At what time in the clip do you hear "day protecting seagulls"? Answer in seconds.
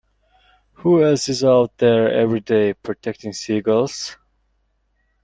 2.39-4.17